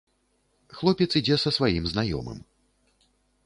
[0.77, 2.39] Хлопец ідзе са сваім знаёмым.